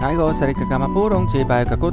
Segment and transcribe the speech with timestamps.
[0.00, 0.10] 大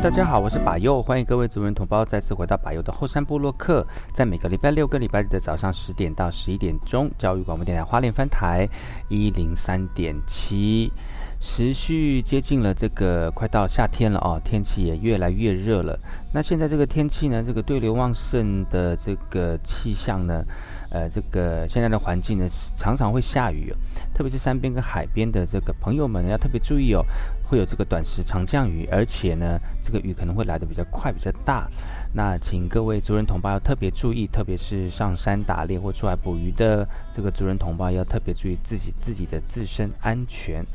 [0.09, 8.65] 家好，我是把右，欢迎各位族人同胞再次回到把右的后山部落客，在每个礼拜六跟礼拜日的早上十点到十一点钟，教育广播电台花莲分台
[9.09, 10.89] 一零三点七，
[11.37, 15.99] 持续接近了这个快到夏天了哦，天气也越来越热了。
[16.33, 20.41] 那现在这个天气呢，这个对流旺盛的这个气象呢？
[20.89, 22.47] 呃，这个现在的环境呢，
[22.77, 23.73] 常常会下雨，
[24.13, 27.03] 特别是山边跟海边的这个朋友们要特别注意哦，
[27.47, 31.69] 会有这个短时长降雨，而且呢，这个雨可能会来的比较快、比较大。
[32.13, 40.65] 那请各位族人同胞要特别注意，特别是上山打猎或出来捕鱼的这个族人同胞要特别注意自己自己的自身安全。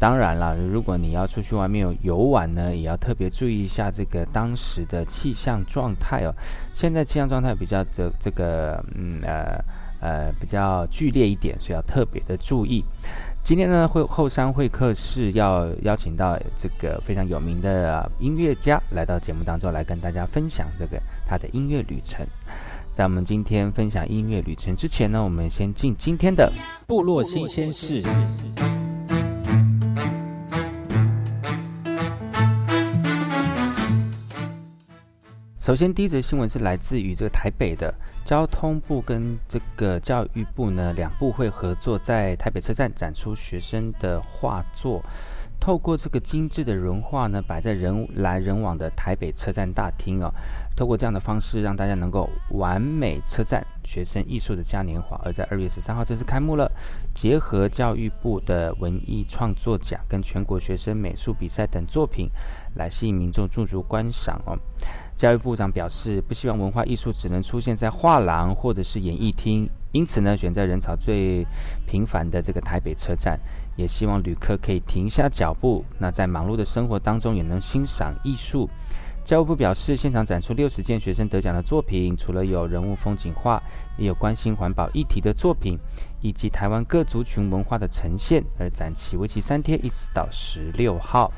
[0.00, 6.34] 当然了，如果你要出去外面游玩呢，也要特别注意一下这个当时的气象状态哦。
[6.72, 9.58] 现在气象状态比较这这个嗯呃
[10.00, 12.84] 呃比较剧烈一点，所以要特别的注意。
[13.44, 22.26] 今天呢会后山会客室要邀请到这个非常有名的音乐家来到节目当中来跟大家分享这个他的音乐旅程。
[22.92, 26.52] 在我们今天分享音乐旅程之前呢，我们先进今天的
[26.86, 28.02] 部落新鲜事。
[35.58, 37.94] 首先，第一则新闻是来自于这个台北的
[38.28, 45.02] 交通部跟这个教育部呢，两部会合作在台北车站展出学生的画作，
[45.58, 50.30] 透过这个精致的人画呢，摆在人来人往的台北车站大厅哦。
[50.76, 55.18] 透过这样的方式，让大家能够完美车站学生艺术的嘉年华。
[55.24, 56.70] 而在二月十三号正式开幕了，
[57.14, 62.28] 结合教育部的文艺创作奖跟全国学生美术比赛等作品，
[62.74, 64.58] 来吸引民众驻足观赏哦。
[65.18, 71.44] 教育部长表示，不希望文化艺术只能出现在画廊或者是演艺厅，因此呢，选在人潮最
[71.88, 73.36] 频繁的这个台北车站，
[73.74, 78.70] 也希望旅客可以停下脚步，那在忙碌的生活当中也能欣赏艺术。
[79.24, 83.60] 教育部表示，现场展出六十件学生得奖的作品，除了有人物风景画，
[83.96, 85.76] 也有关心环保议题的作品，
[86.20, 91.32] 以及台湾各族群文化的呈现，而展期为期三天，一直到十六号。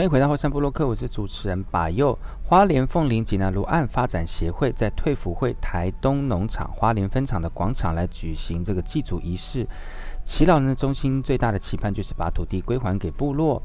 [0.00, 2.18] 欢迎回到后山部落客，我是主持人把佑。
[2.42, 9.66] 花莲凤林济南卢岸发展协会在退辅会台东农场花莲分厂的广场来举行这个祭祖仪式。
[10.24, 13.62] 祈老人的中心最大的期盼就是把土地归还给部落。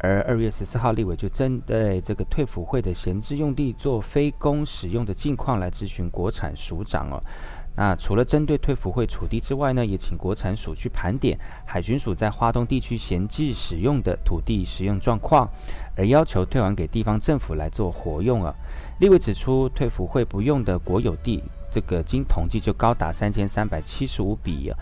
[0.00, 7.18] 而二月十四号，立委就针对这个退辅会的闲置用地做非公使用的境况来咨询国产署长哦。
[7.78, 15.48] 那除了针对退服会土地之外呢，也请国产署去盘点海巡署在花东地区闲置使用的土地使用状况，
[15.96, 18.52] 而要求退还给地方政府来做活用啊。
[18.98, 21.40] 立委指出，退服会不用的国有地，
[21.70, 24.72] 这个经统计就高达三千三百七十五笔，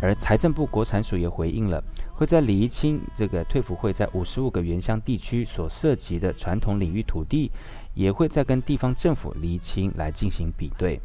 [0.00, 7.50] 而财政部国产署也回应了，会在厘清这个退服会在五十五个原乡地区所涉及的传统领域土地，
[7.92, 10.98] 也会再跟地方政府厘清来进行比对。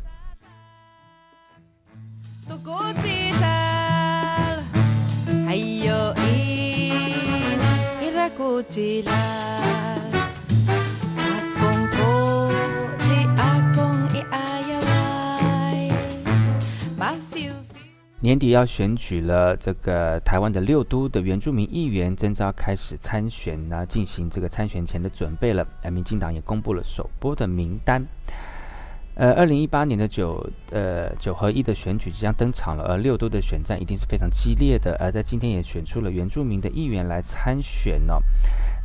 [18.24, 25.68] 年底要选举了，这个台湾的六都的原住民议员正要开始参选呢，进行这个参选前的准备了。
[25.82, 28.06] 哎民进党也公布了首播的名单。
[29.16, 34.96] 呃，二零一八年的九呃九合一的选举即将登场了，而六都的选战一定是非常激烈的。
[35.00, 38.22] 而在今天也选出了原住民的议员来参选呢。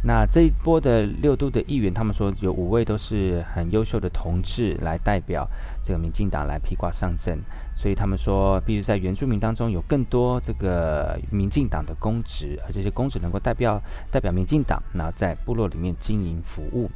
[0.02, 5.49] 那这一波的六都的议员，他们说有五位都是很优秀的同志来代表
[5.82, 7.38] 这个民进党来披挂上阵，
[7.75, 13.81] 所以他们说，必须在原住民当中有更多这个民进党的公职，而这些公职能够代表
[14.11, 16.90] 代表民进党，那在部落里面经营服务。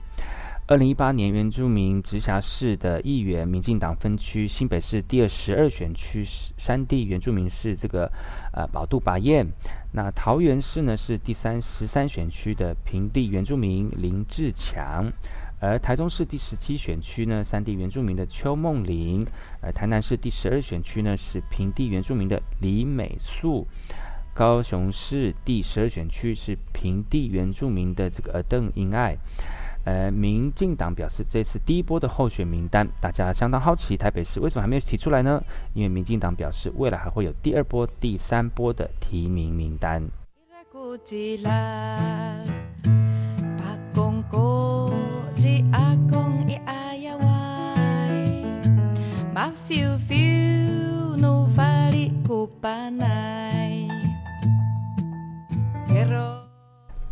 [0.70, 8.08] 二零一八年原住民直辖市的议员，民进党分区新北市第二十二选区山地原住民是这个
[8.52, 9.44] 呃宝杜拔燕，
[9.94, 15.12] 那桃园市呢是第三十三选区的平地原住民林志强，
[15.58, 19.26] 而台中市第十七选区呢山地原住民的邱梦玲，
[19.60, 23.66] 而台南市第十二选区呢是平地原住民的李美素，
[24.32, 29.16] 高雄市第十二选区是平地原住民的这个邓英爱。
[29.90, 35.42] 呃，民进党表示，这次第一波的候选名单，大家相当好奇，台北市为什么还没有提出来呢？
[35.74, 40.00] 因为民进党表示，未来还会有第二波、第三波的提名名单。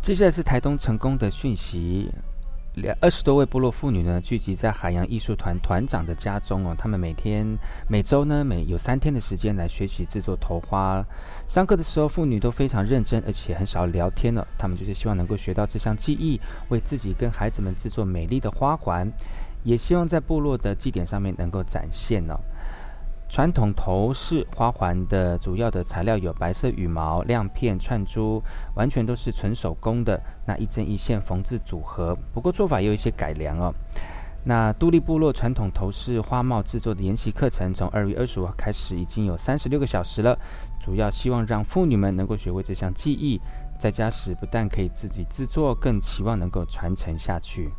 [0.01, 2.09] 接下来是台东成功的讯息。
[2.81, 6.73] 两二十多位部落妇女呢，聚集在海洋艺术团团长的家中哦。
[6.77, 7.45] 他们每天、
[7.87, 11.03] 每周呢，每有三天的时间来学习制作头花。
[11.47, 14.47] 上课的时候，妇女都非常认真，而且很少聊天了。
[14.57, 16.39] 他们就是希望能够学到这项技艺，
[16.69, 19.11] 为自己跟孩子们制作美丽的花环，
[19.63, 22.33] 也希望在部落的祭典上面能够展现呢。
[23.29, 28.43] 传统头饰花环的主要的材料有白色羽毛、亮片、串珠，
[28.75, 30.19] 完全都是纯手工的。
[30.47, 33.71] 那一针一线缝制组合，不过做法也有一些改良哦。
[34.43, 40.35] 那都立部落传统头饰花帽制作的研习课程，从二月二十五号开始，已经有三十六个小时了。
[40.79, 43.39] 主要希望让妇女们能够学会这项技艺，
[43.77, 47.69] 在家时不但可以自己制作，更期望能够传承下去。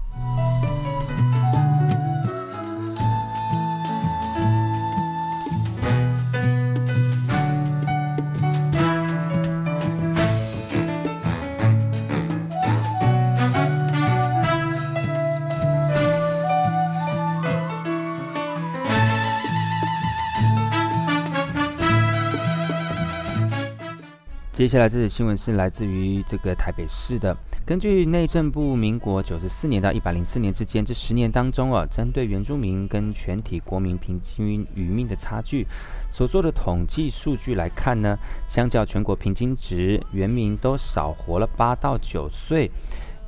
[24.61, 27.35] 接下来这则新闻是来自于这个台北市的。
[27.65, 35.67] 根据内政部，民国九十四年到一百零四年之间这十年当中啊，针对原住民跟全体国民平均余命的差距
[36.11, 38.15] 所做的统计数据来看呢，
[38.49, 42.71] 相较全国平均值，原民都少活了八到九岁。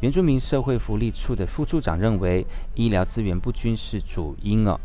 [0.01, 4.79] 原住民社会福利处的副处长认为，医疗资源不均是主因哦。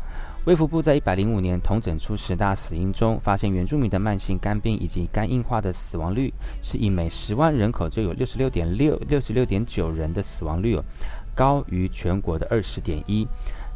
[0.48, 10.82] 卫福部在一百零五年统整出十大死因中，发现原住民的慢性肝病以及肝硬化的死亡率，是以每十万人口就有六十六点六六十六点九人的死亡率哦，
[11.34, 13.28] 高于全国的二十点一。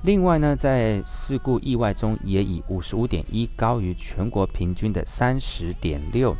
[0.05, 6.35] 另外呢，在事故意外中也以五十五点一高于全国平均的三十点六。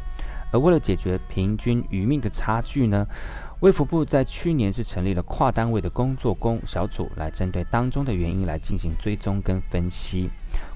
[0.51, 3.07] 而为了解决平均余命的差距呢？
[3.63, 10.29] 卫福部在去年是成立了跨单位的工作工小组，来针对当中的原因来进行追踪跟分析。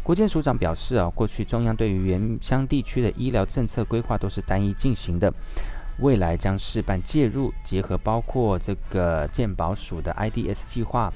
[0.04, 5.34] 国健署长表示啊，过去中央对于原乡地区的医疗政策规划都是单一进行的，
[5.98, 11.12] 未来将事办介入，结合包括这个健保署的 IDS 计划、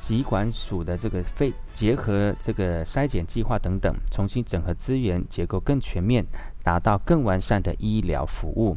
[0.00, 6.26] 疾管署的这个肺结合这个筛检计划等等，重新整合资源结构更全面，
[6.64, 8.76] 达到更完善的医疗服务。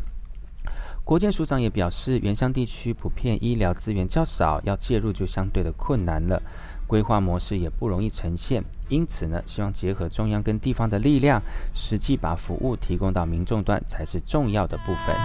[1.09, 6.39] 国健署长也表示，原乡地区普遍医疗资源较少，要介入就相对的困难了，
[6.85, 8.63] 规划模式也不容易呈现。
[8.89, 11.41] 因此呢，希望结合中央跟地方的力量，
[11.73, 15.15] 实际把服务提供到民众端才是重要的部分。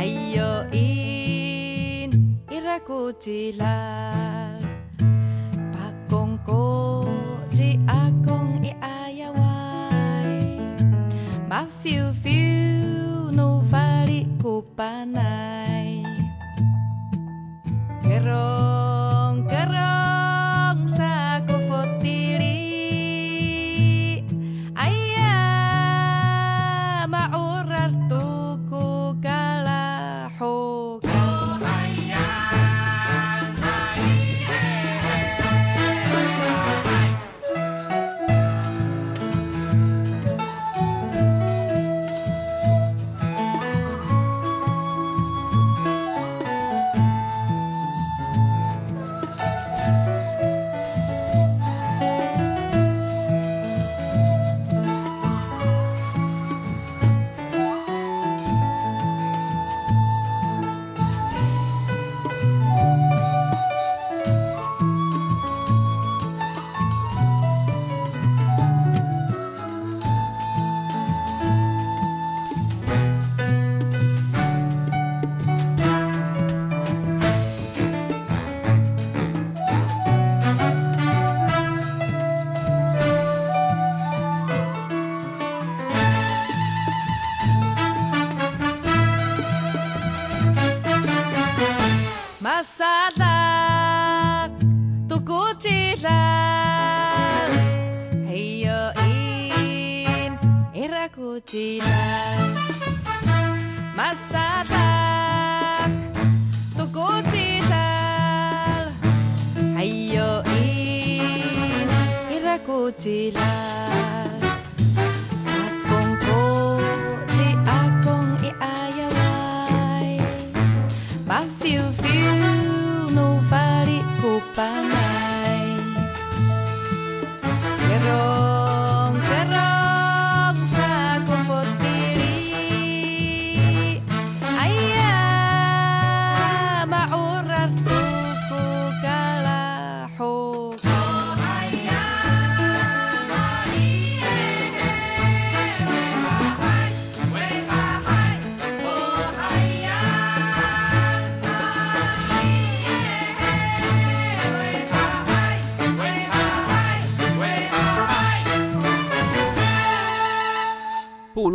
[0.00, 0.80] aioin
[2.48, 4.56] irakutsi lal
[5.76, 6.64] pakongko
[7.52, 10.56] si akong iayaway
[11.44, 14.64] mafiu fiu no vali ko
[18.08, 19.89] kerong kerong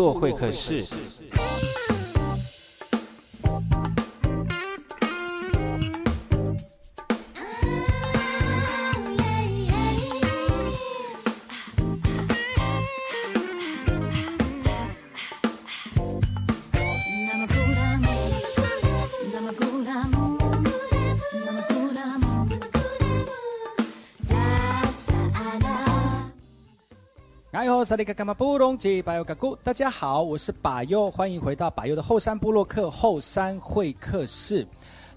[0.06, 0.95] 落会客室。
[27.56, 34.68] 哎呦，萨利卡卡马布隆吉巴尤嘎古，大家好，我是巴尤，欢迎回到巴尤的后山部落客后山会客室。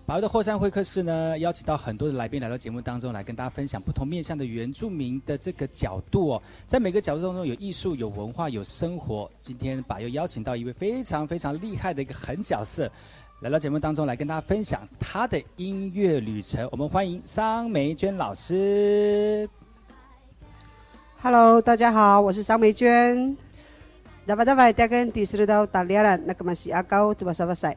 [0.07, 9.29] 巴尤的后山会客室呢，邀请到很多的来宾来到节目当中来跟大家分享不同面向的原住民的这个角度哦，在每个角度当中有艺术、有文化、有生活。
[9.41, 12.89] 今天巴尤邀请到一位非常非常厉害的一个狠角色。
[13.41, 19.51] 来到节目当中来跟大家分享他的音乐旅程，我们欢迎桑梅娟老师。
[21.21, 23.37] Hello，大家好，我是张梅娟。
[24.25, 27.75] Daba dapat dagan di seluruh taliaran nak masih akau tu bahasa bahasa。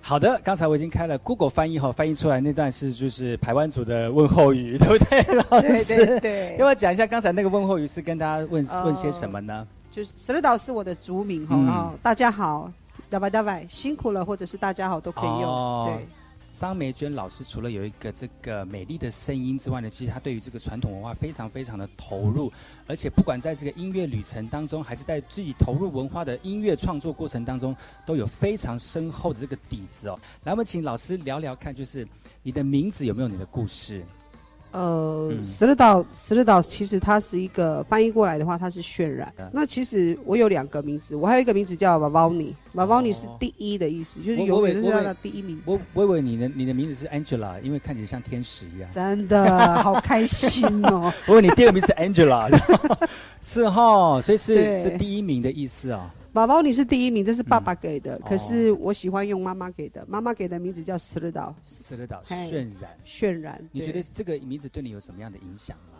[0.00, 6.06] 好的，刚才我已经开了 Google 翻译后，翻译出来那段是就是排湾族的问候语，对不对，老对师？
[6.06, 9.68] 对对要不要讲一下刚才那个问候语是跟大家问、呃问些什么呢？
[9.90, 12.72] 就是 s a 岛是我的族名哈，嗯大家好
[13.10, 15.44] ，dapat dapat 辛苦了，或者是大家好都可以用。
[15.44, 16.08] 哦对，
[16.50, 22.50] 张梅娟老师除了有一个这个美丽的声音之外呢，其实她对于这个传统文化非常非常的投入，
[22.86, 27.76] 而且不管在这个音乐旅程当中，还是在自己投入文化的音乐创作过程当中，
[28.06, 30.18] 都有非常深厚的这个底子哦。
[30.44, 32.06] 来，我们请老师聊聊看，就是
[32.42, 34.04] 你的名字有没有你的故事？
[34.70, 39.50] 呃嗯，seluruh seluruh 其实它是一个翻译过来的话，它是渲染嗯。
[39.52, 45.60] 那其实我有两个名字，我还有一个名字叫 Vavani，Vavani 哦是第一的意思，就是我永远都是第一名。
[45.64, 48.90] 我我以为你的你的名字是 Angela，因为看起来像天使一样。
[48.90, 51.12] 真的好开心哦！
[51.26, 52.48] 我以为你第二名是 Angela，
[53.40, 56.02] 是哈，所以是对是第一名的意思哦。
[56.32, 63.68] 宝宝你是第一名，这是爸爸给的，哦可是我喜欢用妈妈给的，妈妈给的名字叫 s r 岛斯勒岛嘿渲染，渲染。
[63.72, 65.98] 你觉得这个名字对你有什么样的影响吗？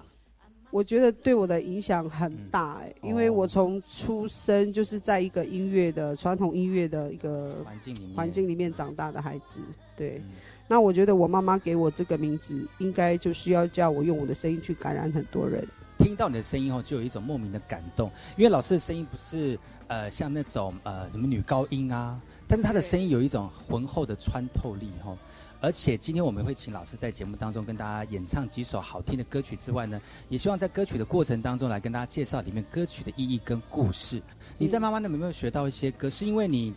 [0.71, 9.61] 我觉得对我的影响很大哎、嗯因为哦我从出生就是在一个音乐的传统音乐的一个环境里面，环境里面长大的孩子，
[9.97, 10.19] 对。
[10.19, 10.31] 嗯
[10.71, 15.67] 那我觉得我妈妈给我这个名字，应该就是要叫我用我的声音去感染很多人。
[15.99, 25.17] 听到你的声音后，就有一种莫名的感动，因为老师的声音不是呃像那种呃什么女高音啊，但是她的声音有一种浑厚的穿透力哈。
[25.61, 34.23] 而且今天我们会请老师在节目当中跟大家演唱几首好听的歌曲之外呢，也希望在歌曲的过程当中来跟大家介绍里面歌曲的意义跟故事。
[34.57, 36.09] 你在妈妈那边有没有学到一些歌？
[36.09, 36.73] 是因为你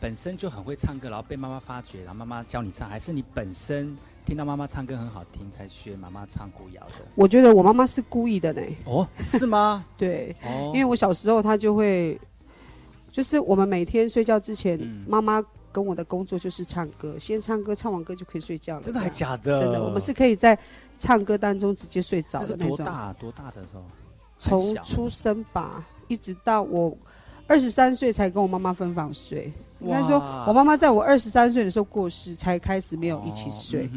[0.00, 3.94] 本身就很会唱歌，然后被妈妈发掘，然后妈妈教你唱，还是你本身
[4.24, 7.04] 听到妈妈唱歌很好听才学妈妈唱古谣的？
[7.14, 9.84] 我觉得我妈妈是故意的呢，哦，是吗？
[9.98, 12.18] 对，哦，因为我小时候她就会，
[13.12, 18.82] 就是我们每天睡觉之前，嗯妈妈跟我的工作就是唱歌，先唱歌，唱完歌就可以睡觉了。
[18.82, 19.60] 真的还假的？
[19.60, 20.58] 真的，我们是可以在
[20.96, 22.76] 唱歌当中直接睡着的那种。
[22.76, 23.82] 多大多大的时候？
[24.38, 26.96] 从出生吧，一直到我
[27.46, 29.52] 二十三岁才跟我妈妈分房睡。
[29.84, 33.88] 应该说，我妈妈在我二十三岁的时候过世，才开始没有一起睡。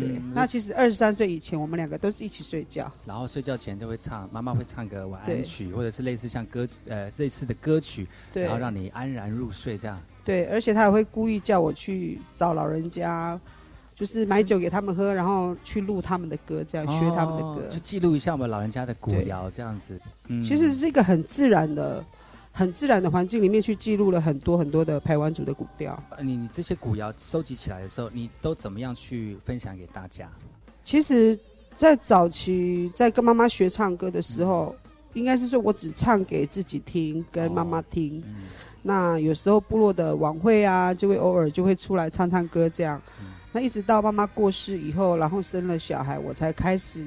[0.00, 2.90] 对，那其实二十三岁以前，我们两个都是一起睡觉。
[3.04, 10.00] 然后睡觉前就会唱，妈妈会唱个晚安曲，或者是类似像歌呃类似的歌曲，对然后让你安然入睡这样。
[10.24, 13.40] 对，而且她还会故意叫我去找老人家，
[13.96, 17.62] 就是买酒给他们喝，然后去录他们的歌，这样学他们的歌。
[17.62, 19.98] 哦就记录一下我们老人家的古对谣这样子。
[20.26, 22.04] 嗯其实是一个很自然的、
[22.58, 26.02] 很自然的环境里面去记录了很多很多的排湾族的古调。
[26.10, 30.28] 呃你你这些古谣收集起来的时候，你都怎么样去分享给大家？
[30.82, 31.38] 其实，
[31.76, 34.74] 在早期在跟妈妈学唱歌的时候，
[35.12, 38.20] 应该是说我只唱给自己听，跟妈妈听。
[38.26, 38.46] 嗯
[38.82, 43.00] 那有时候部落的晚会啊，就会偶尔就会出来唱唱歌这样。
[43.20, 47.06] 嗯那一直到妈妈过世以后，然后生了小孩，我才开始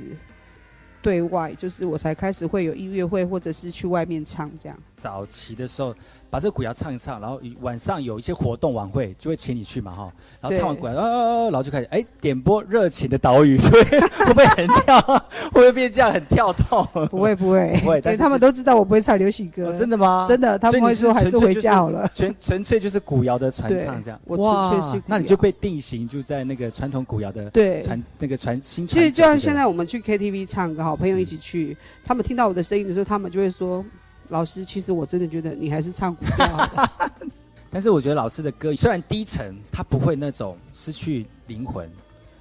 [1.01, 4.77] 对外，就是我才开始会有音乐会，或者是去外面唱这样。
[4.97, 5.95] 早期的时候，
[6.29, 10.13] 把这个古谣唱一唱，然后晚上有一些活动晚会，就会请你去嘛哈。
[10.39, 15.20] 然后唱完古谣，哦哦哦，然后就开始哎点播热情的岛屿， 对会不会很跳？
[15.51, 16.85] 会不会变这样很跳动？
[17.07, 20.25] 不会不会，不会但对他们都知道我不会唱流行歌，哦真的吗？
[20.27, 22.09] 真的，他们会说还是回家好了。
[22.13, 24.19] 纯纯粹就是古谣的传唱这样。
[24.25, 28.85] 我纯粹是那你就被定型就在那个传统古谣的对，传那个传新。
[28.85, 33.83] 其实就像现在我们去 KTV 唱歌，好朋友一起去，他们听到我的声音的时候，他们就会说
[34.29, 37.11] ：“老师，其实我真的觉得你还是唱古调好了。
[37.73, 41.89] 但是我觉得老师的歌虽然低沉，他不会那种失去灵魂。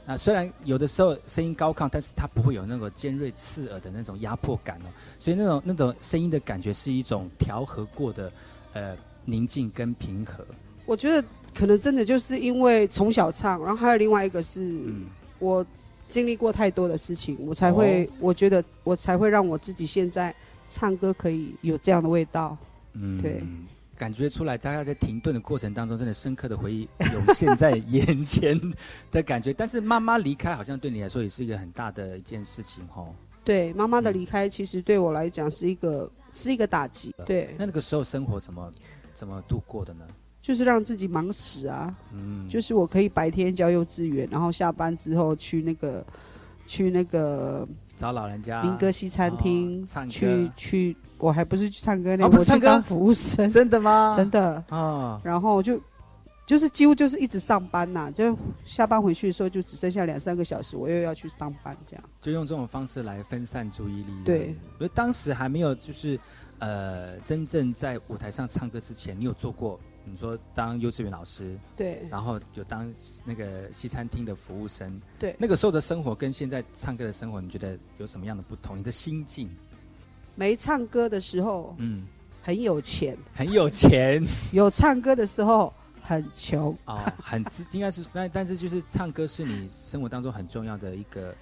[0.06, 4.88] 那虽然有的时候声音高亢，但是它不会有那个尖锐刺耳的那种压迫感哦。
[5.18, 8.32] 所以那种那种声音的感觉是一种调和过的
[8.72, 10.44] 呃宁静跟平和。
[10.86, 15.06] 我觉得可能真的就是因为从小唱，然后还有另外一个是、嗯，
[15.38, 15.64] 我
[16.08, 20.34] 经历过太多的事情，我才会，哦我觉得我才会让我自己现在
[20.66, 22.56] 唱歌可以有这样的味道。
[22.94, 23.40] 嗯对，
[24.00, 28.58] 感觉出来，大家在停顿的过程当中，真的深刻的回忆涌现在眼前
[29.10, 29.52] 的感觉。
[29.52, 33.14] 但是妈妈离开，好像对你来说也是一个很大的一件事情哦。
[33.44, 37.14] 对妈妈的嗯离开，其实对我来讲是一个是一个打击。
[37.26, 38.72] 对，那那个时候生活怎么
[39.12, 40.06] 怎么度过的呢？
[40.40, 41.94] 就是让自己忙死啊。
[42.14, 46.02] 嗯，就是我可以白天教幼稚园，然后下班之后去那个
[46.66, 54.14] 去那个找老人家民歌西餐厅、去去，我还不是去唱歌呢，哦不是唱歌我去当服务生，真的吗？
[54.16, 54.64] 真的。
[54.70, 55.80] 啊，然后就
[56.46, 62.04] 就是几乎就是一直上班呐、就下班回去的时候就只剩下两三个小时，我又要去上班这样。
[62.20, 64.12] 就用这种方式来分散注意力。
[64.24, 66.18] 对，因为当时还没有就是
[66.58, 72.92] 呃真正在舞台上唱歌之前，你有做过你说当幼稚园老师，对然后有当
[73.24, 78.76] 那个西餐厅的服务生，对，那个时候的生活跟现在唱歌的生活，你觉得有什么样的不同？
[78.76, 79.48] 你的心境，
[80.40, 82.06] 没唱歌的时候嗯，
[82.40, 86.74] 很有钱，很有钱 有唱歌的时候很穷。
[86.86, 91.34] 哦，很自应该是那，但是就是唱歌是你生活当中很重要的一个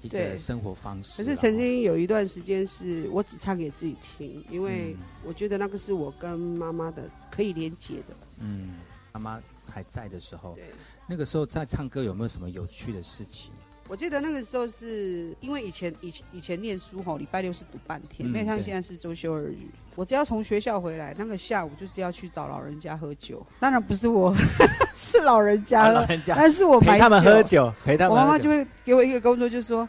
[0.00, 1.22] 一个生活方式啊。
[1.22, 8.16] 可是曾经有一段时间是我只唱给自己听，因为嗯我觉得那个是我跟妈妈的可以连接的。
[8.38, 8.76] 嗯，
[9.12, 10.70] 妈妈还在的时候，对，
[11.06, 13.52] 那个时候在唱歌有没有什么有趣的事情？
[13.88, 19.56] 我记得那个时候是因为以前以前以前念书吼，礼拜六是读半天，嗯没有像对现在是周休二日。
[19.94, 24.32] 我只要从学校回来，那个下午就是要去找老人家喝酒，当然不是我，
[24.94, 27.42] 是老人家喝，啊老人家但是我买陪他们喝。
[27.42, 28.20] 酒，陪他们喝酒。
[28.20, 29.88] 我妈妈就会给我一个工作，就说，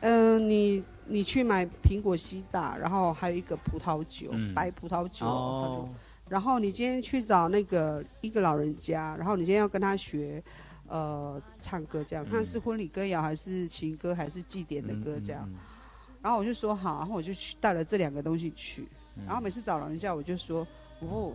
[0.00, 5.26] 嗯、你你去买苹果西打，然后还有一个葡萄酒，嗯白葡萄酒。
[5.26, 5.88] 哦，
[6.28, 10.42] 然后你今天去找那个一个老人家，然后你今天要跟他学，
[10.90, 15.44] 呃，唱歌这样，嗯看是婚礼歌谣还是情歌还是祭典的歌这样。
[15.46, 15.54] 嗯，
[16.20, 20.66] 然后我就说好，然后我就去带了这两个东西去，嗯然后每次找老人家我就说，
[20.98, 21.32] 哦，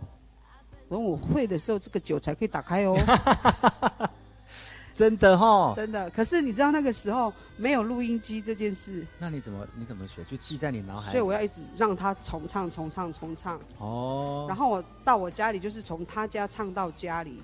[0.90, 2.94] 等我会的时候这个酒才可以打开哦，
[4.92, 5.72] 真的哈。
[5.74, 6.08] 真的。
[6.10, 10.22] 可是你知道那个时候没有录音机这件事，那你怎么你怎么学？
[10.24, 11.10] 就记在你脑海。
[11.10, 17.42] 所以我要一直让他重唱重唱重唱，哦，然后我到我家里就是从他家唱到家里，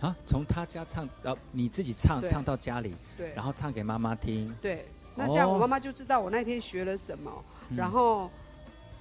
[0.00, 4.54] 啊，从他家唱到你自己唱对唱到家里，对，然后唱给妈妈听。
[4.60, 7.30] 对，那这样哦我妈妈就知道我那天学了什么。
[7.70, 8.30] 嗯然后，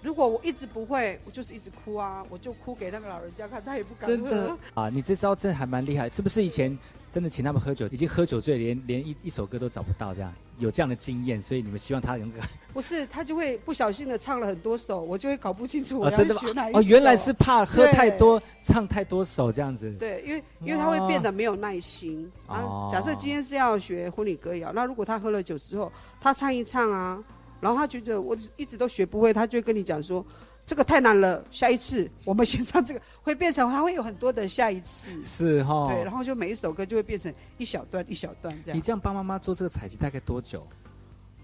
[0.03, 4.15] 如果我一直不会，我就是一直哭啊，我就哭给那个老人家看，他也不敢喝。
[4.15, 6.43] 真的 啊，你这招真的还蛮厉害，是不是？
[6.43, 6.77] 以前
[7.09, 12.39] 真的请他们喝酒，已经喝酒醉，连连一一首歌都找不到，这样有这样的经验，所以你们希望他能够
[12.73, 16.73] 不是，他就会不小心的唱了很多首，我就会搞不清楚我哦，要真的吗学哪一？
[16.73, 19.89] 哦，原来是怕喝太多，唱太多首这样子。
[19.93, 22.29] 对，因为因为他会变得没有耐心。
[22.47, 25.89] 哦啊，假设今天是要学婚礼歌谣，那如果他喝了酒之后，
[26.19, 27.23] 他唱一唱啊，
[27.63, 30.23] 然后他觉得我一直都学不会，他就跟你讲说。
[30.65, 35.89] 这个太难了，下一次 我们先唱这个，会变成他会有很多的下一次，是哈。
[35.89, 38.77] 对，然后就每一首歌就会变成一小段一小段这样。
[38.77, 40.65] 你这样帮妈妈做这个采集大概多久？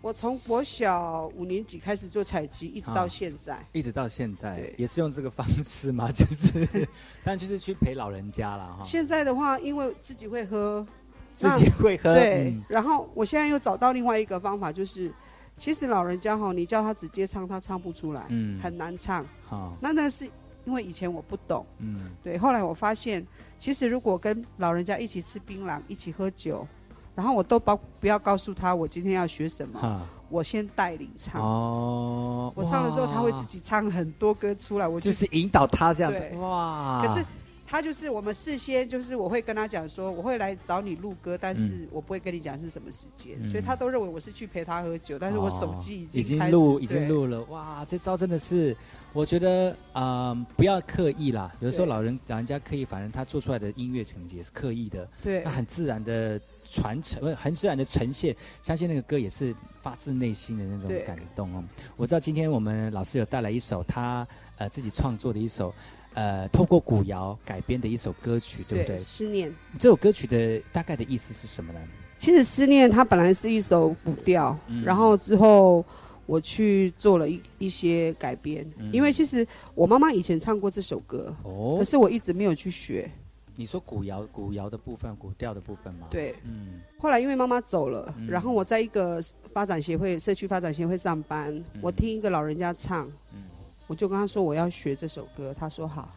[0.02, 3.60] 我从国小五年级开始做采集，一直到啊现在。
[3.74, 6.10] 一直到现在也是用这个方式嘛？
[6.16, 6.88] 就是，
[7.22, 8.84] 但就是去陪老人家了哈。
[8.86, 10.88] 现在的话，因为自己会喝，
[11.34, 15.14] 自己会喝，对，嗯然后我现在又找到另外一个方法，就是
[15.60, 19.24] 其实老人家哈，你叫他直接唱，他唱不出来，嗯，很难唱。
[19.44, 20.26] 好，那那是
[20.66, 23.26] 因为以前我不懂，嗯，对，后来我发现，
[23.60, 26.66] 其实如果跟老人家一起吃槟榔，一起喝酒，
[27.14, 31.42] 然后我都包不要告诉他我今天要学什么，我先带领唱。
[31.42, 37.26] 哦，我唱的时候，他会自，己唱很多歌出来，我就就是引导他这样子，哇，可是
[37.70, 48.76] 他就是我们事先就是我会跟他讲说，我会来找你录歌，但是我不会跟你讲是什么时间，嗯所以他都认为我是去陪他喝酒，但是我手机已哦已经录，已经录了，哇，这招真的是，
[49.14, 51.56] 我觉得，嗯，不要刻意啦。
[51.60, 58.36] 有的时候老人老人家刻意，反正他做出来的音乐成绩也是刻意的，对他很自然的传承，不很自然的呈现。
[58.64, 61.64] 相信那个歌也是发自内心的那种感动哦。
[61.98, 64.28] 我知道今天我们老师有带来一首他
[64.58, 65.72] 呃自己创作的一首。
[66.20, 69.00] 呃，透过古谣改编的一首歌曲，对不对？
[69.00, 69.50] 思念。
[69.78, 71.80] 这首歌曲的大概的意思是什么呢？
[72.18, 75.86] 其实思念它本来是一首古调，嗯然后之后
[76.26, 83.10] 我去做了一一些改编，嗯因为其实我妈妈以前唱过这首歌，哦可，是我一直没有去学。
[83.56, 89.22] 你说古谣古谣的部分，古调的部分吗？，对，嗯后来因为妈妈走了，嗯然后我在一个
[89.54, 93.44] 发展协会、社区发展协会上班，我听一个老人家唱，嗯
[93.90, 96.14] 我就跟他说我要学这首歌，他说好。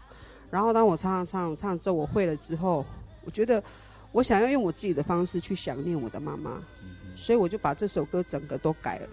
[0.51, 2.85] 然后当我唱唱唱唱之后，我会了之后，
[3.25, 3.65] 我觉得
[4.13, 9.09] 我想要用我自己的方式去想念我的妈妈，嗯所以我就把这首歌整个都改了。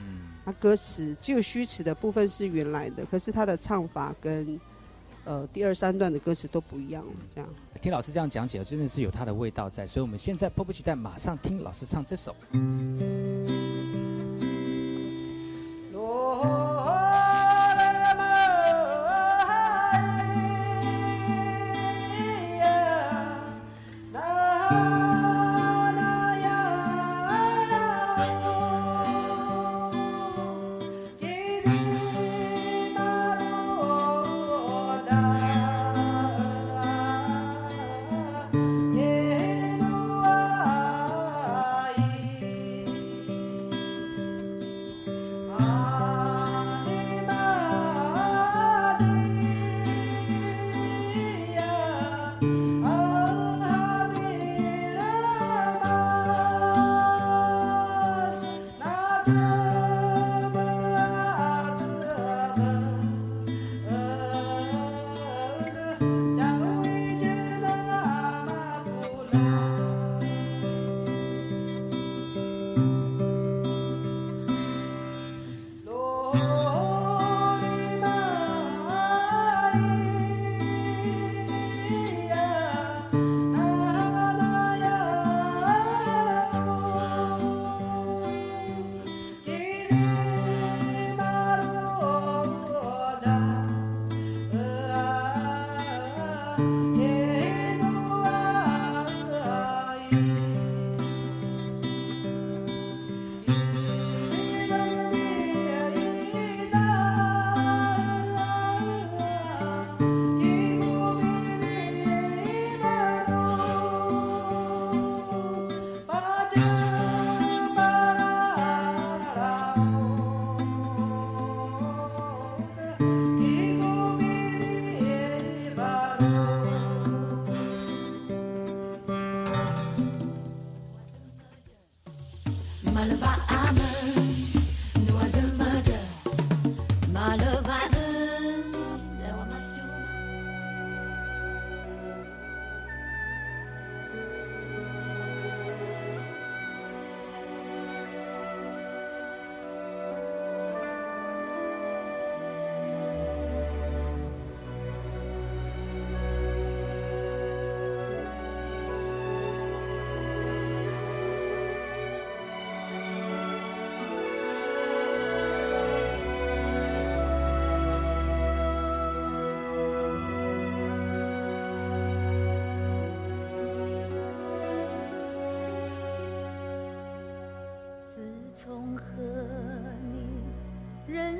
[0.00, 4.60] 嗯那歌词只有虚词的部分是原来的，可是它的唱法跟
[5.24, 7.12] 呃第二三段的歌词都不一样了。
[7.34, 7.48] 这样，
[7.80, 12.36] 听老师这样讲起来，真的是有它的味道在，所以我们现在迫不及待，马上听老师唱这首。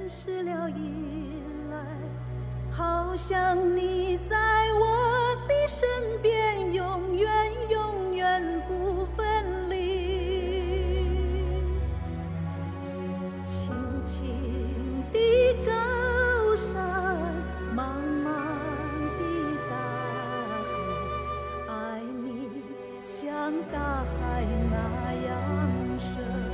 [0.04, 1.40] 认识了以
[1.70, 1.78] 来，
[2.70, 4.36] 好像你在
[4.74, 5.88] 我的身
[6.20, 7.30] 边，永远
[7.70, 11.58] 永远不分离。
[13.46, 13.72] 轻
[14.04, 15.18] 轻的
[15.64, 17.32] 高山，
[17.74, 18.34] 茫茫
[19.16, 19.74] 的大
[21.66, 22.62] 海，爱你
[23.02, 26.53] 像大海那样深。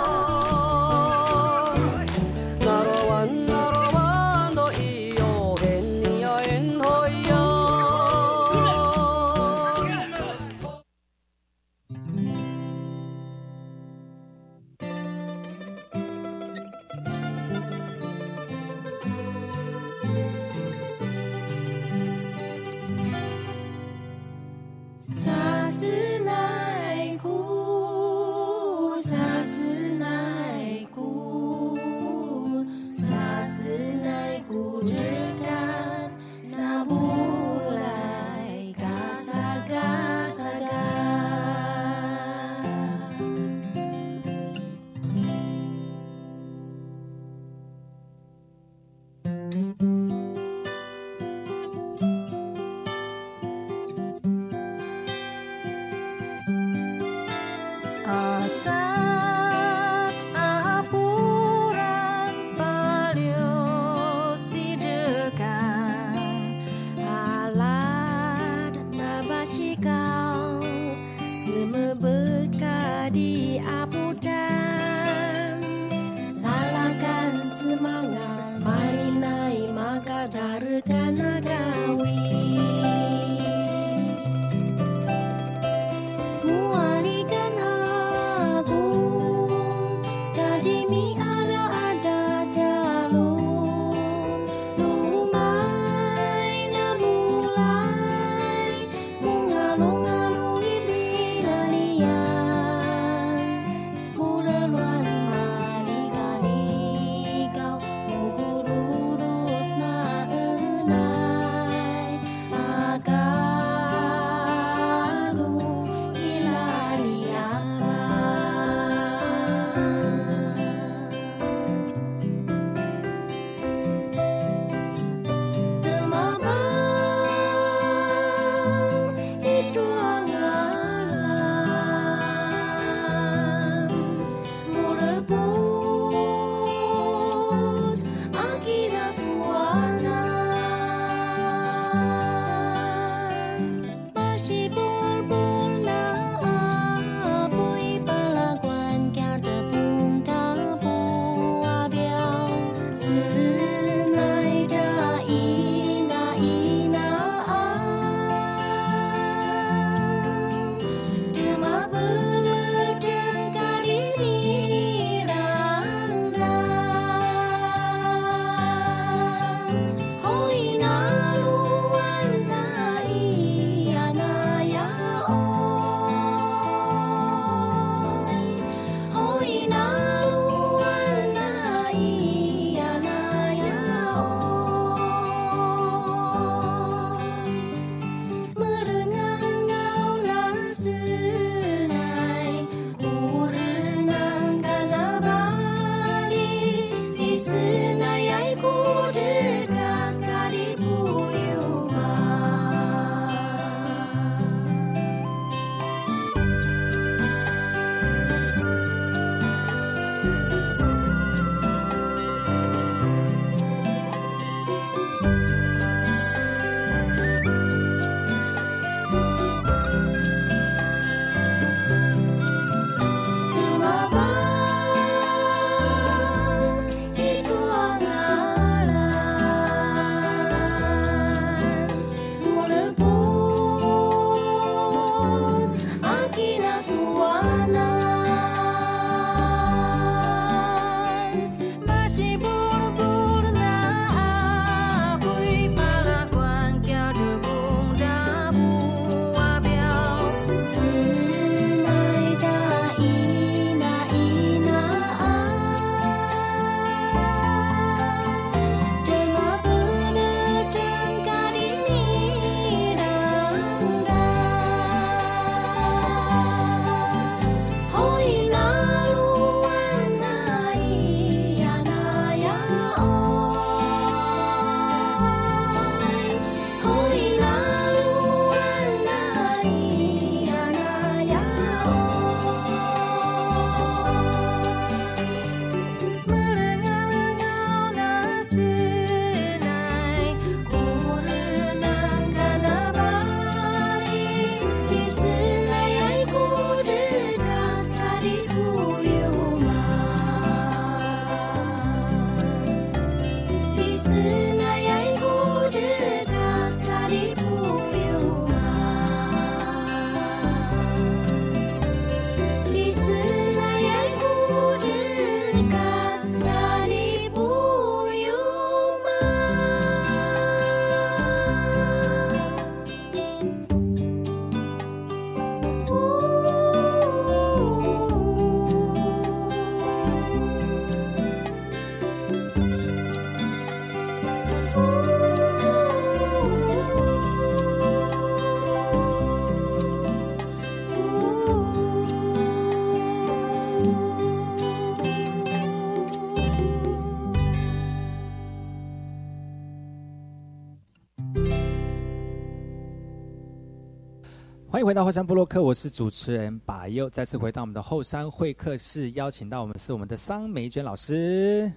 [354.81, 361.71] 迎回到后山部落克，我是主持人把佑，再次回到我们的后山会客室，邀请到我们是我们的桑美娟老师。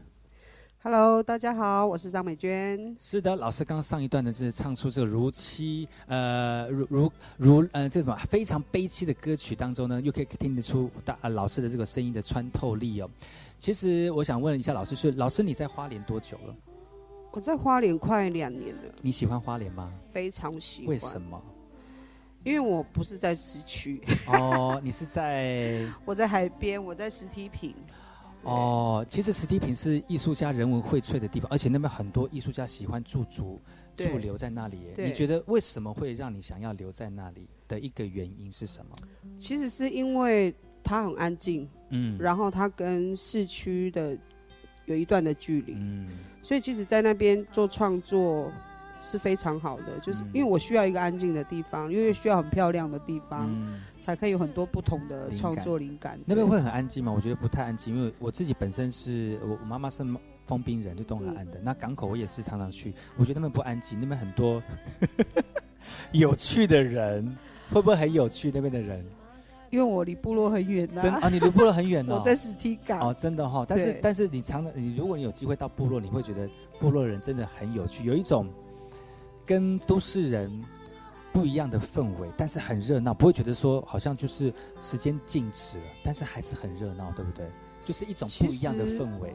[0.83, 2.97] Hello，大家好，我是张美娟。
[2.99, 13.11] 是的，老师刚刚上一段呢，是唱出这个如凄呃如如如呃这什么非常悲凄的歌曲当中呢，又可以听得出大、呃、老师的这个声音的穿透力哦。
[13.59, 16.57] 其实我想问一下老师，是老师你在花莲多久了？
[17.33, 19.93] 我在花莲快两年了，你喜欢花莲吗？
[20.11, 20.89] 非常喜欢。
[20.89, 21.21] 为什？
[21.21, 21.43] 么？
[22.45, 27.75] 因为我不是在市区，哦，你是在 我在海边，我在石梯坪。
[28.43, 33.59] 哦，其实石梯坪是艺术家人文荟萃的地方，而且那边很多艺术家喜欢驻足
[33.97, 38.95] 驻留在那里你觉得为什么会让你想要留在那里的一个原因是什么？
[39.39, 42.19] 其实是因为它很安静，嗯。
[42.19, 44.15] 然后它跟市区的
[44.85, 46.11] 有一段的距离，嗯。
[46.43, 48.53] 所以其实，在那边做创作
[49.05, 49.99] 是非常好的。
[50.03, 56.19] 就是嗯因为我需要一个安静的地方，因为需要很漂亮的地方，嗯，才可以有很多不同的创作灵感。
[56.25, 57.13] 那边会很安静吗？
[57.15, 60.05] 我觉得不太安静，因为我自己本身是我我妈妈是
[60.47, 61.61] 丰滨人，就东海岸的。
[61.63, 64.63] 那港口我也是常常去，我觉得那边不安静，那边很多
[66.13, 67.37] 有趣的人，
[67.71, 68.51] 会不会很有趣？
[68.53, 69.05] 那边的人
[69.71, 72.15] 因为我离部落很远呐、真啊，你离部落很远哦。
[72.21, 73.01] 我在石梯港。
[73.01, 76.49] 哦，真的哈、但是但是你常常你如果你有机会到部落，你会觉得
[76.79, 78.47] 部落人真的很有趣，有一种
[79.47, 80.51] 跟都市人
[81.33, 87.47] 不一样的氛围，但是很热闹，不会觉得说好像就是时间静止了，但是还是很热闹，对不对？
[87.85, 89.35] 就是一种不一样的氛围。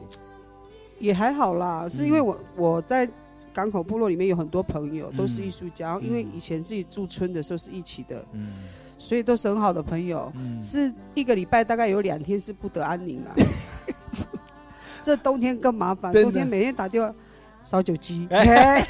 [0.98, 3.08] 也还好啦，是因为嗯我我在
[3.52, 5.98] 港口部落里面有很多朋友，都是嗯艺术家。
[6.00, 10.30] 因为嗯以前自己驻村的时候是一起的，嗯所以都是很好的朋友。
[10.36, 13.34] 嗯，是一个礼拜大概有两天是不得安宁啊。
[15.02, 17.14] 这冬天更麻烦，冬天每天打电话
[17.62, 18.26] 烧酒鸡。
[18.32, 18.84] 哎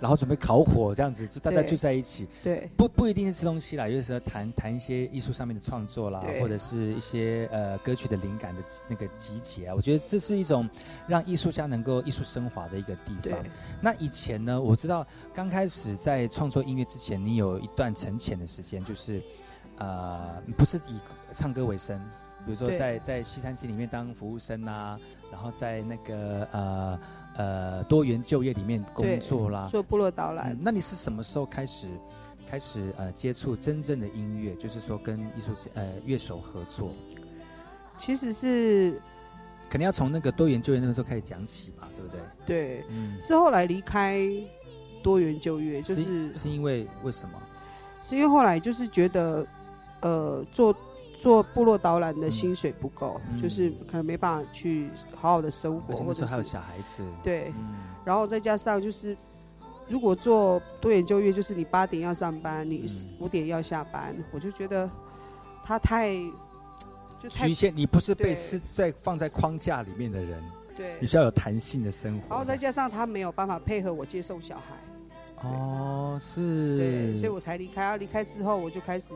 [0.00, 2.70] 然后准备烤火这样子，就大家聚在一起，对。
[2.76, 10.68] 不不一定是吃东西啦，有的时候谈谈一些艺术上面的创作啦，或者是一些呃歌曲的灵感的那个集结啊，我觉得这是一种
[11.06, 13.38] 让艺术家能够艺术升华的一个地方。
[13.80, 19.22] 那以前呢，我知道刚开始在创作音乐之前，你有一段沉潜的时间，就是
[19.78, 20.98] 呃不是以
[21.32, 21.98] 唱歌为生，
[22.44, 22.78] 比如说对。
[22.78, 24.98] 在在西餐厅里面当服务生啊，
[25.30, 27.00] 然后在那个呃
[27.38, 30.58] 呃多元就业里面工作啦，做部落导览嗯。
[30.60, 31.88] 那你是什么时候开始
[32.50, 34.54] 开始呃接触真正的音乐？
[34.56, 36.92] 就是说跟艺术家呃乐手合作，
[37.96, 39.00] 其实是
[39.70, 42.20] 肯定要从那个多元就业那个时候开始讲起嘛，对不对？
[42.46, 44.20] 对，嗯，是后来离开
[45.02, 47.34] 多元就业，就是是因为为什么？
[48.02, 49.46] 是因为后来就是觉得，
[50.00, 50.74] 呃，做
[51.18, 53.42] 做部落导览的薪水不够，嗯。
[53.42, 54.88] 就是可能没办法去
[55.20, 57.76] 好好的生活，而且那时候还有小孩子，对，嗯。
[58.04, 59.16] 然后再加上就是，
[59.88, 63.08] 如果做多元就业，就是你八点要上班，你嗯。
[63.18, 64.88] 五点要下班，我就觉得
[65.64, 66.14] 他太
[67.20, 70.42] 就太局限，你不是被是在放在框架里面的人，
[70.76, 70.96] 对。
[71.00, 72.26] 你，需要有弹性的生活。
[72.30, 77.82] 然后再加上他没有办法配合我接送小孩，哦，是，对，所以我才离开。
[77.82, 79.14] 然后离开之后，我就开始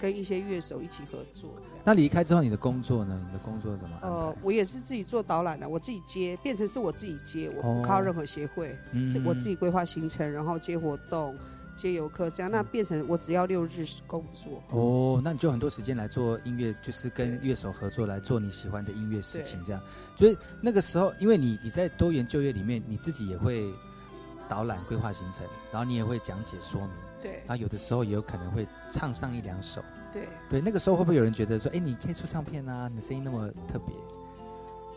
[0.00, 1.82] 跟一些乐手一起合作，这样。
[1.84, 3.20] 那离开之后，你的工作呢？
[3.26, 11.36] 你的工作怎么？，呃我也是自己做导览的，我自己接，变成是我自己接，我哦不靠任何协会，嗯这我自己规划行程，然后接活动、
[11.76, 14.62] 接游客，这样那变成我只要六日工作。
[14.70, 19.80] 哦，那你就很多时间来做音乐，就是跟乐手合作来做你喜欢的音乐事情，这样。
[20.16, 23.72] 所以那个时候，因为你你在多元就业里面，你自己也会
[24.48, 26.90] 导览、规划行程，然后你也会讲解说明，
[27.22, 29.82] 对然后有的时候也有可能会唱上一两首。
[30.12, 33.94] 对，对，那个时候会不会有人觉得说，哎，你可以出唱片啊，你的声音那么特别？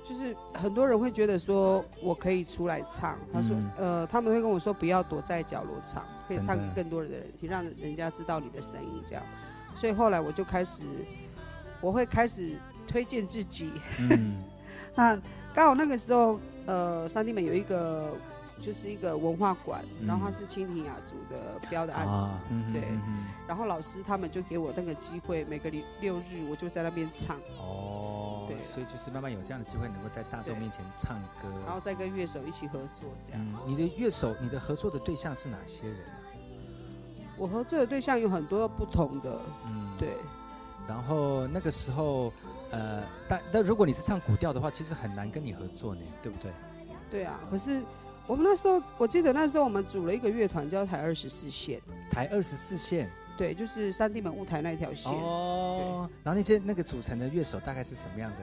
[0.04, 9.24] 就是很多人会觉得说我可以出来唱，他说、嗯呃，他们会跟我说不要躲在角落唱，可以唱给更多的人听，让人家知道你的声音这样。
[9.76, 10.84] 所以后来我就开始，
[11.82, 12.56] 我会开始
[12.88, 13.72] 推荐自己。
[14.10, 14.44] 嗯，
[14.96, 15.18] 那
[15.54, 18.12] 刚好那个时候，呃，三弟们有一个
[18.62, 22.84] 就是一个文化馆，嗯然后它是蜻蜓雅族的标的案子，啊，嗯对
[23.48, 33.42] 然后老师他们就给我那个机会，每个礼六日我就在那边唱，哦，对所以就是慢慢有这样的机会，能够在大众面前唱歌，然后再跟乐手一起合作这样。
[33.42, 36.16] 嗯，你的乐手，你的合作的对象是哪些人啊？
[37.38, 40.10] 我合作的对象有很多不同的，嗯，对。
[40.88, 42.34] 然后那个时候，
[42.72, 46.52] 呃，但但如果你是唱古调的话，其实很难跟你合作呢，对不对？
[47.10, 47.84] 对啊，可是
[48.32, 55.12] 我们那时候，我记得那时候我们组了一个乐团叫台二十四线，台二十四线对，就是三地门舞台那条线。
[55.12, 58.38] 哦，然后那些那个组成的乐手大概是什么样的？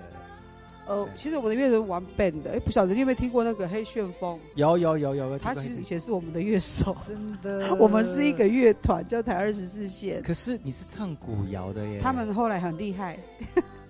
[0.94, 4.38] 呃，其实我们的乐手玩 band 的，哎，不晓得你有没有听过那个黑旋风？
[4.56, 7.74] 有有有有，他其实以前是我们的乐手， 真的。
[7.76, 10.22] 我们是一个乐团，叫台二十四线。
[10.22, 13.18] 可是你是唱古谣的耶，他们后来很厉害，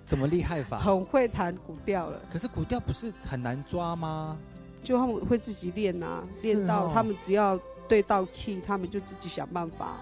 [0.05, 0.79] 怎么厉害法？
[0.79, 2.21] 很会弹古调了。
[2.31, 4.37] 可是古调不是很难抓吗？
[4.83, 9.97] 就他们会自己练呐，练到他们只要对到 key，他们就自己想办法。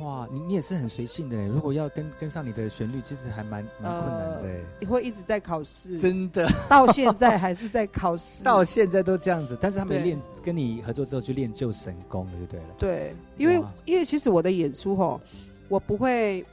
[0.00, 4.60] 哇，你你也是很随性的，如果要跟跟上你的旋律，其实还蛮蛮困难的。
[4.78, 9.58] 你会一直在考试，真的，到现在还是在考试， 到现在都这样子。
[9.60, 12.66] 但是他们练跟你合作之后，去练就神功了，就对了。
[12.78, 15.20] 对，因为因为其实我的演出吼，
[15.68, 16.46] 我不会，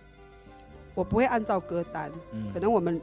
[0.96, 2.12] 我不会按照歌单，
[2.52, 3.00] 可能我们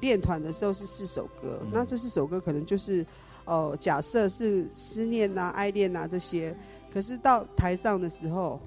[0.00, 3.04] 练团的时候是四首歌，那这四首歌可能就是
[3.50, 6.56] 呃，假设是思念呐、爱恋呐这些，
[6.92, 8.60] 可是到台上的时候。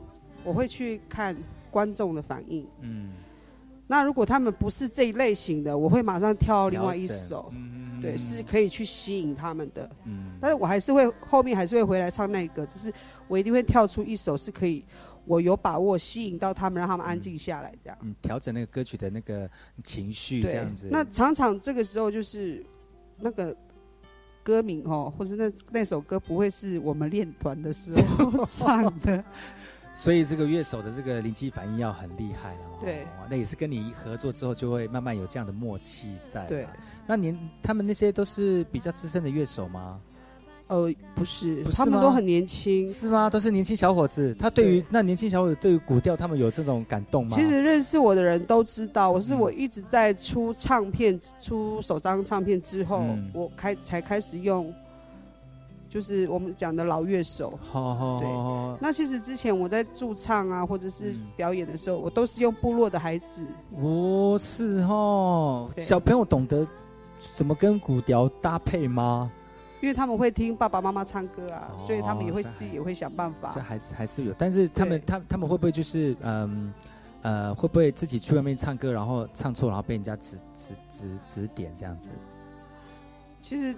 [0.45, 1.33] 我会去看
[1.71, 3.13] 观众的反应，嗯，
[3.87, 8.01] 那如果他们不是这一类型的，我会马上跳另外一首，嗯。
[8.01, 12.91] 对，是可以去吸引他们的，嗯，但是我还是会后面还是会回来唱那个，只是
[13.29, 14.83] 我一定会跳出一首是可以
[15.23, 19.49] 我有把握吸引到他们，让他们安静下来，这样，嗯，调整那个歌曲的那个
[19.81, 20.89] 情绪，这样子。
[20.91, 22.61] 那常常这个时候就是
[23.17, 23.55] 那个
[24.43, 29.23] 歌名哦，或是那那首歌不会是我们练团的时候唱的。
[29.95, 32.79] 所以这个乐手的这个灵机反应要很厉害哦。
[32.81, 36.47] 对，那也是跟你合作之后就会慢慢有这样的默契在。
[36.47, 36.67] 对，
[37.05, 40.01] 那您他们那些都是比较资深的乐手吗？
[40.73, 43.29] 呃，不是，他们都很年轻，是吗？
[43.29, 44.35] 都是年轻小伙子。
[44.39, 47.29] 他对于那年轻小伙子对于古调，他们有这种感动吗？
[47.29, 54.73] 其实认识我的人都知道，我是我一直在出唱片、出首张唱片之后，我开才开始用。
[55.89, 58.27] 就是我们讲的老乐手，对。
[58.81, 63.45] 那其实之前我在驻唱啊，或者是表演的时候，我都是用部落的孩子。
[63.79, 66.65] 哦，是哦，小朋友懂得
[67.35, 69.31] 怎么跟古调搭配吗？
[69.83, 73.51] 因为他们会听爸爸妈妈唱歌啊，所以他们也会自己也会想办法。
[73.53, 76.73] 这还是还是有，但是他们他他们会不会就是嗯
[77.21, 82.11] 呃会不会自己去外面唱歌，然后唱错，然后被人家指指指指点这样子？
[83.41, 83.75] 其实。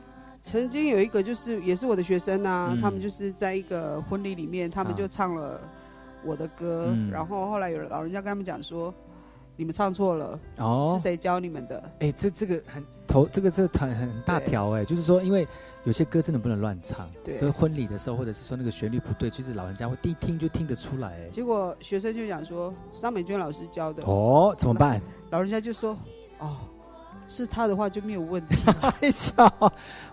[0.47, 5.59] 曾经有一个就是也是我的学生呐，他们就是在一个婚礼里面，他们就唱了
[6.23, 8.93] 我的歌，然后后来有老人家跟他们讲说，
[9.55, 11.91] 你们唱错了，哦，是谁教你们的？
[11.97, 15.47] 哎，这这个很头，这个这很很大条哎，就是说，因为
[15.83, 21.09] 有些歌真的不能乱唱，对，就是婚礼的时候，或者是说那个旋律不对，其实老人家会一听就听得出来。
[21.09, 25.01] 哎，结果学生就讲说，张美娟老师教的，哦，怎么办？
[25.29, 25.97] 老人家就说，
[26.39, 26.57] 哦。
[27.27, 28.55] 是他的话就没有问题。
[29.01, 29.33] 太笑，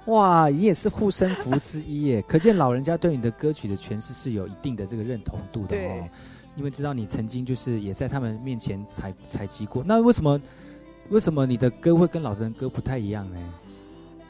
[0.07, 6.09] 哇，你也是护身符之一耶， 可见老人家对你的歌曲的诠释是有一定的这个认同度的哦。
[6.57, 10.41] 因为知道你曾经就是也在他们面前采采集过，那为什么
[11.11, 13.55] 为什么你的歌会跟老人歌不太一样呢？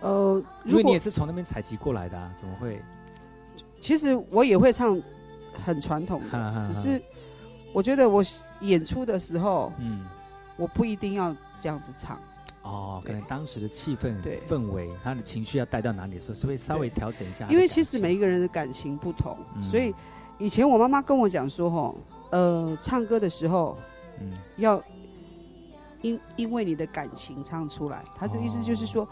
[0.00, 2.80] 呃，因为你也是从那边采集过来的，啊，怎么会？
[3.80, 5.00] 其实我也会唱
[5.64, 7.02] 很传统的，只是
[7.72, 8.22] 我觉得我
[8.60, 10.04] 演出的时候，嗯，
[10.56, 12.18] 我不一定要这样子唱。
[12.62, 14.14] 哦，可能当时的气氛、
[14.48, 17.46] 氛围，他的情绪要带到哪里的时候，是会稍微调整一下。
[17.48, 19.92] 因为其实每一个人的感情不同，所以
[20.38, 21.94] 以前我妈妈跟我讲说，哈，
[22.30, 23.76] 呃，唱歌的时候，
[24.20, 24.82] 嗯，要
[26.02, 28.04] 因因为你的感情唱出来。
[28.14, 29.08] 他的意思就是说。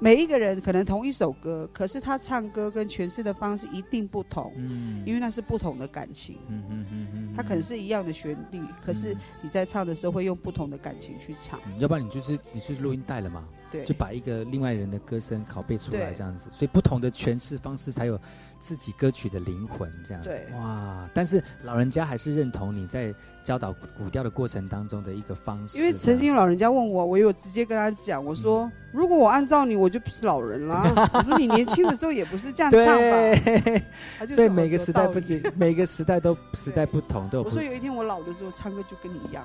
[0.00, 18.20] 每一个人可能同一首歌，可是他唱歌跟诠释的方式一定不同，嗯，因为那是不同的感情，嗯嗯嗯嗯，他可能是一样的旋律，可是你在唱的时候会用不同的感情去唱，要不然你就是你是录音带了嘛，对，就把一个另外人的歌声拷贝出来这样子，所以不同的诠释方式才有
[18.58, 23.14] 自己歌曲的灵魂这样，对，哇，但是老人家还是认同你在
[23.44, 29.76] 教导古调的过程当中的一个方式，因为曾经老人家问我，我有直接跟他讲，我说如果我按照你。
[29.76, 30.90] 我就不是老人啦。
[31.12, 34.26] 我说你年轻的时候也不是这样唱吧？
[34.34, 37.44] 对，每个时代不仅每个时代都 时代不同，都有。
[37.44, 39.44] 我说有一天我老的时候唱歌就跟你一样。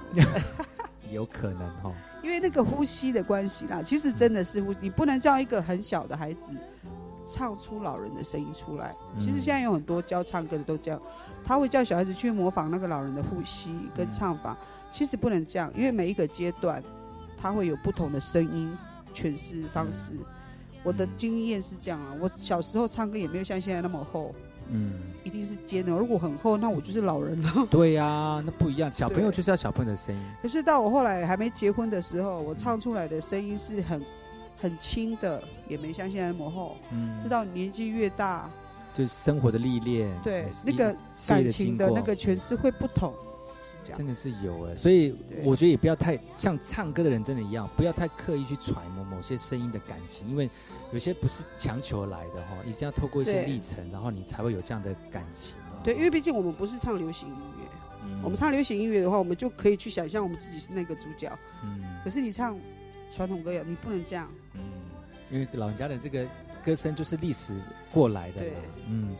[1.11, 1.91] 有可能哈，
[2.21, 3.81] 因为那个呼吸的关系啦。
[3.83, 6.51] 其实真的是，你不能叫一个很小的孩子
[7.25, 8.95] 唱出老人的声音出来。
[9.19, 11.01] 其实现在有很多教唱歌的都这样，
[11.43, 14.57] 他会叫小孩子去模仿那个老人的呼吸跟唱法。
[14.91, 16.83] 其实不能这样，因为每一个阶段
[17.37, 18.75] 他会有不同的声音。
[19.13, 20.13] 诠释方式，
[20.83, 22.15] 我的经验是这样啊。
[22.17, 24.33] 我小时候唱歌也没有像现在那么厚，
[24.71, 24.93] 嗯，
[25.23, 25.91] 一定是尖的。
[25.91, 27.67] 如果很厚，那我就是老人了。
[27.69, 28.89] 对呀，那不一样。
[28.91, 30.21] 小朋友就是要小朋友的声音。
[30.41, 34.01] 可是到我后来还没结婚的时候，我唱出来的声音是很
[34.59, 36.77] 很轻的，也没像现在那么厚。
[36.91, 38.49] 嗯，直到年纪越大，
[38.93, 40.95] 就是生活的历练，对那个
[41.27, 43.13] 感情的那个诠释会不同。
[43.83, 43.97] 这样。
[43.97, 50.49] 真的是有哎，所以我觉得也不要太像唱歌的人真的一样，不要太刻意去揣摩某些声音的感情，因为
[50.91, 55.81] 有些不是强求来的哈，一定要透过一些历程，然后你才会有这样的感情哦。
[55.83, 57.67] 对，因为毕竟我们不是唱流行音乐，
[58.05, 61.31] 嗯我们唱流行音乐的话，我们就可以去想象我们自己是那个主角。
[61.63, 62.57] 嗯可是你唱
[63.11, 64.27] 传统歌谣，你不能这样。
[64.53, 64.61] 嗯，
[65.29, 66.27] 因为老人家的这个
[66.63, 67.59] 歌声就是历史
[67.91, 68.41] 过来的
[68.87, 69.15] 嗯。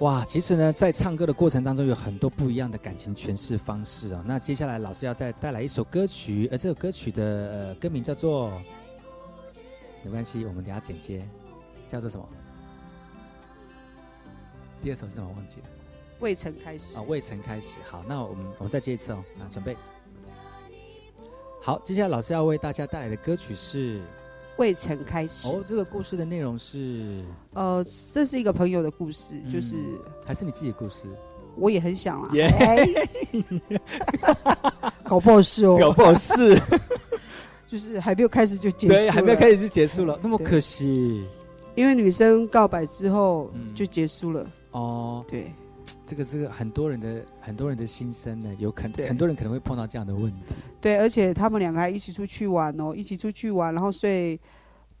[0.00, 4.22] 哇，其实呢，在唱歌的过程当中，有很多不一样的感情诠释方式哦。
[4.24, 8.62] 那接下来老师要再带来一首歌曲，而这首歌曲的呃歌名叫做，
[10.04, 11.26] 没关系，我们等下剪接，
[11.88, 12.24] 叫做什么？
[14.80, 15.28] 第二首是什么？
[15.34, 15.66] 忘记了
[16.20, 17.80] 未曾开始啊，未曾开始。
[17.82, 19.76] 好，那我们我们再接一次哦，啊，准备。
[21.60, 24.00] 好，接下来老师要为大家带来的歌曲是
[24.58, 25.48] 未曾开始。
[25.48, 27.24] 哦，这个故事的内容是？
[27.54, 31.04] 呃，这是一个朋友的故事，就是嗯还是你自己的故事？
[31.56, 32.28] 我也很想啦。
[32.34, 32.46] 耶。
[32.60, 32.86] 哎。
[35.04, 36.54] 搞不好是哦，搞不好是，
[37.66, 41.24] 就是还没有开始就结束了，对，还没有开始就结束了，那么可惜。
[41.74, 43.74] 因为女生告白之后嗯。
[43.74, 44.46] 就结束了。
[44.72, 45.24] 哦。
[45.28, 45.52] 对，
[46.06, 50.54] 这个是很多人的很多人的心声呢，有可能很多人可能会碰到这样的问题。
[50.80, 54.38] 对，而且他们两个还一起出去玩哦，一起出去玩，然后睡，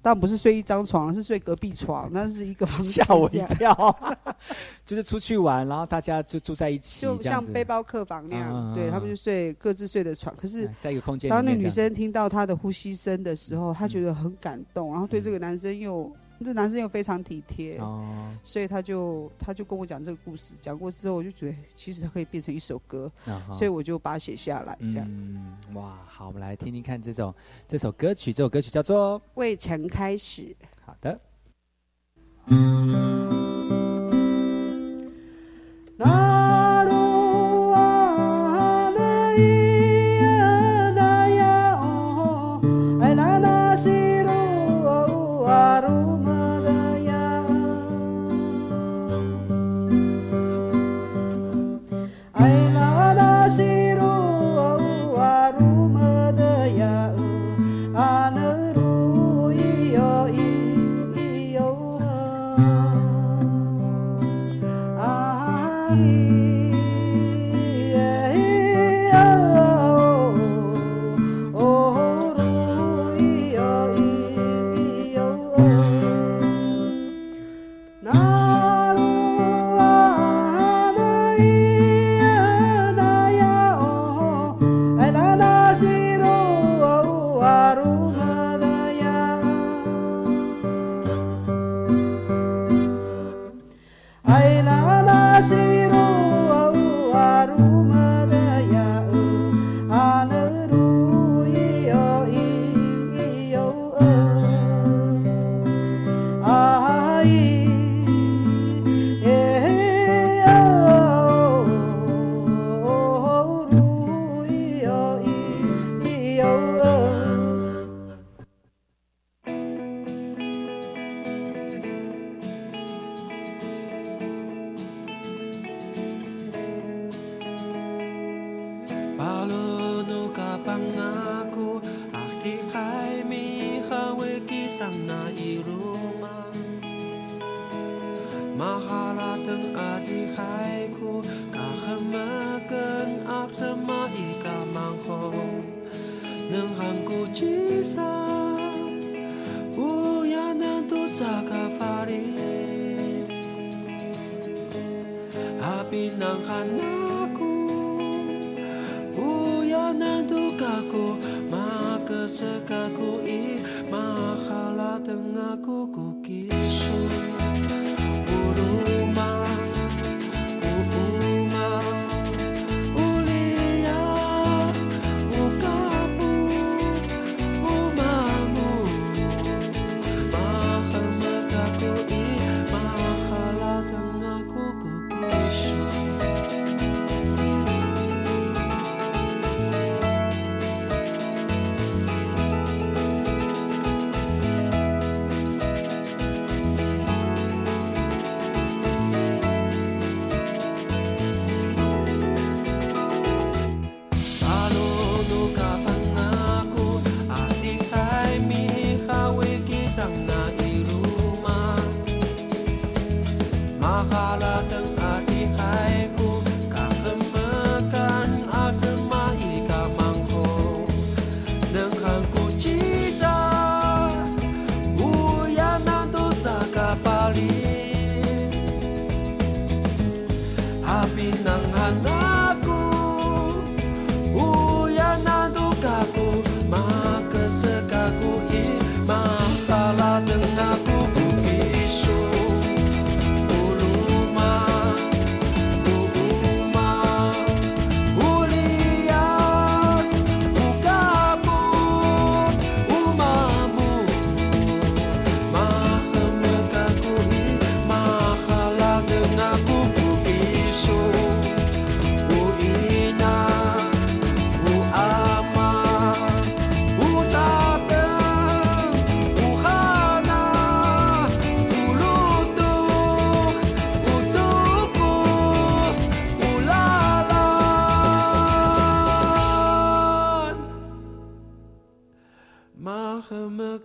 [0.00, 4.16] 但不是睡一张床，是睡隔壁床，那是一个房间吓我一跳，
[4.84, 10.34] 就是出去玩，然后大家就住在一起，就像背包客房那样，对他们就睡各自睡的床。
[10.36, 16.10] 可是哎在一个空间里当那女生听到他的呼吸声的时候，她嗯觉得很感动，然后对这个男生又，
[16.44, 25.06] 这男生又非常体贴，哦，所以他就他就跟我讲这个故事，讲过之后，我就觉得其实它可以变成一首歌，啊所以我就把它写下来，这样。
[25.10, 27.34] 嗯，哇，好，我们来听听看这首
[27.66, 31.20] 这首歌曲，这首歌曲叫做未曾开始，好的。
[35.96, 36.37] 那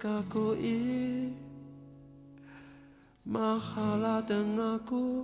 [0.03, 1.31] Kakoy
[3.23, 5.23] Mahala dan aku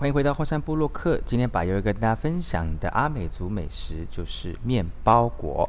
[0.00, 1.20] 欢迎回到后山部落客。
[1.26, 5.68] 今天把优跟大家分享的阿美族美食就是面包果。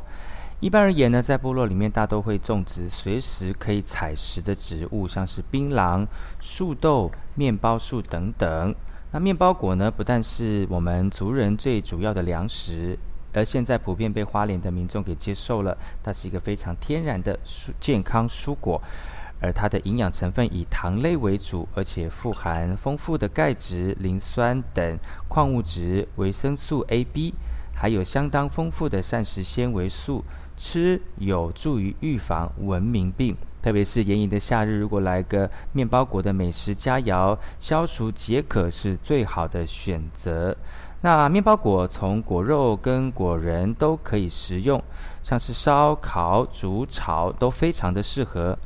[0.62, 6.08] 一般而言呢，在部落里面大都会种植随时可以采食的植物，像是槟榔、
[6.40, 8.74] 树豆、面包树等等。
[9.12, 12.98] 那面包果呢，不但是我们族人最主要的粮食，
[13.34, 15.78] 而现在普遍被花莲的民众给接受了。
[16.02, 18.82] 它是一个非常天然的蔬健康蔬果。
[19.42, 27.34] 而它的营养成分以糖类为主，而且富含丰富的钙质、磷酸等矿物质、维生素 A、B，
[27.74, 30.24] 还有相当丰富的膳食纤维素，
[30.56, 33.36] 吃有助于预防文明病。
[33.64, 40.56] 特别是炎炎的夏日，如果来个面包果的美食佳肴，消除解渴是最好的选择。
[41.02, 44.84] 那面包果从果肉跟果仁都可以食用，
[45.24, 48.58] 像是烧烤、煮、炒都非常的适合。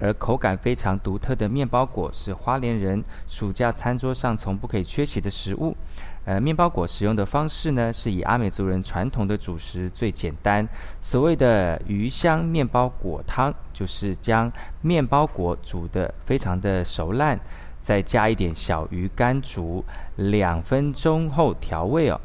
[0.00, 5.76] 而口感非常独特的面包果是花莲人暑假餐桌上从不可以缺席的食物。
[6.24, 10.68] 呃，面包果使用的方式呢，是以阿美族人传统的主食最简单，
[11.00, 17.40] 所谓的鱼香面包果汤，就是将面包果煮得非常的熟烂，
[17.80, 19.82] 再加一点小鱼干煮
[20.16, 22.20] 两分钟后调味哦。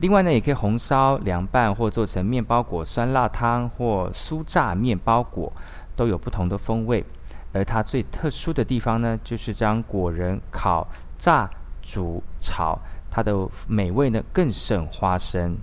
[0.00, 5.50] 另外呢，也可以红烧、凉拌或做成面包果酸辣汤或酥炸面包果，
[5.96, 7.02] 都有不同的风味。
[7.56, 10.86] 而它最特殊的地方呢，就是将果仁烤、
[11.16, 11.48] 炸、
[11.80, 12.78] 煮、炒，
[13.10, 13.34] 它的
[13.66, 15.56] 美味呢更胜花生。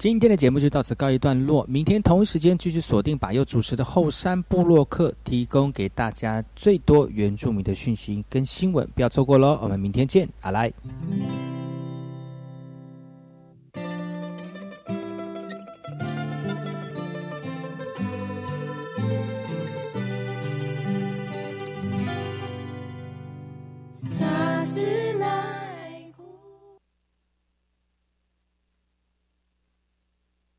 [0.00, 9.58] 今天的节目就到此告一段落，明天同一时间继续锁定把又主持的后山部落客，提供给大家最多原住民的讯息跟新闻，不要错过喽。
[9.62, 10.72] 我们明天见，阿来。